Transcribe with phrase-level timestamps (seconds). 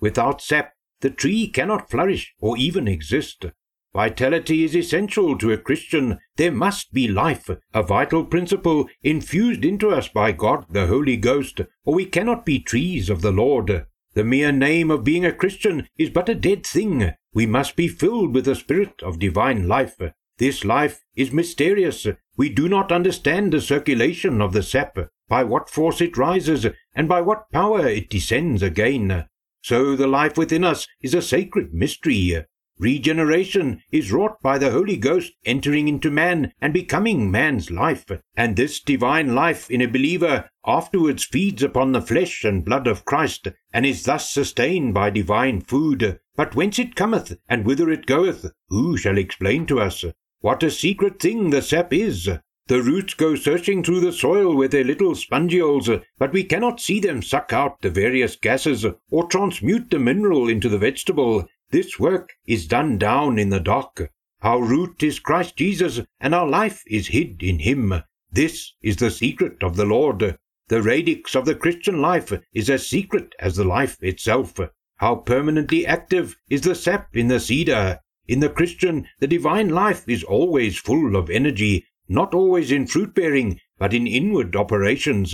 [0.00, 3.46] Without sap, the tree cannot flourish or even exist.
[3.94, 6.18] Vitality is essential to a Christian.
[6.36, 11.62] There must be life, a vital principle infused into us by God the Holy Ghost,
[11.86, 13.86] or we cannot be trees of the Lord.
[14.12, 17.12] The mere name of being a Christian is but a dead thing.
[17.32, 19.96] We must be filled with the spirit of divine life.
[20.38, 22.06] This life is mysterious.
[22.36, 24.98] We do not understand the circulation of the sap,
[25.28, 29.26] by what force it rises, and by what power it descends again.
[29.62, 32.44] So the life within us is a sacred mystery.
[32.78, 38.04] Regeneration is wrought by the Holy Ghost entering into man and becoming man's life,
[38.36, 43.06] and this divine life in a believer afterwards feeds upon the flesh and blood of
[43.06, 46.20] Christ, and is thus sustained by divine food.
[46.36, 50.04] But whence it cometh, and whither it goeth, who shall explain to us?
[50.40, 52.28] What a secret thing the sap is!
[52.68, 57.00] The roots go searching through the soil with their little spongioles, but we cannot see
[57.00, 61.48] them suck out the various gases or transmute the mineral into the vegetable.
[61.70, 64.12] This work is done down in the dark.
[64.42, 68.02] Our root is Christ Jesus, and our life is hid in Him.
[68.30, 70.36] This is the secret of the Lord.
[70.68, 74.58] The radix of the Christian life is as secret as the life itself.
[74.96, 80.08] How permanently active is the sap in the cedar, in the Christian, the divine life
[80.08, 85.32] is always full of energy, not always in fruit bearing, but in inward operations.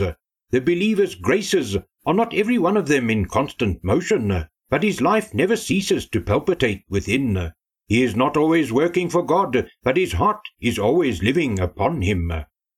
[0.51, 5.33] The believer's graces are not every one of them in constant motion, but his life
[5.33, 7.53] never ceases to palpitate within.
[7.87, 12.33] He is not always working for God, but his heart is always living upon him.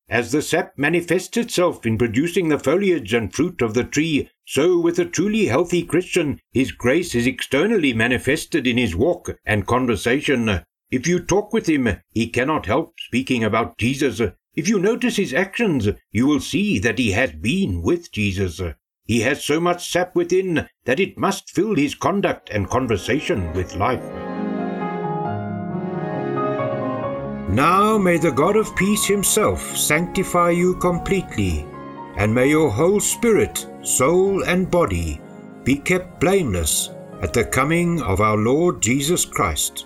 [0.07, 4.79] As the sap manifests itself in producing the foliage and fruit of the tree, so
[4.79, 10.61] with a truly healthy Christian, his grace is externally manifested in his walk and conversation.
[10.91, 14.21] If you talk with him, he cannot help speaking about Jesus.
[14.55, 18.61] If you notice his actions, you will see that he has been with Jesus.
[19.05, 23.75] He has so much sap within that it must fill his conduct and conversation with
[23.75, 24.24] life.
[27.55, 31.65] Now may the God of peace himself sanctify you completely,
[32.17, 35.21] and may your whole spirit, soul, and body
[35.63, 36.89] be kept blameless
[37.21, 39.85] at the coming of our Lord Jesus Christ.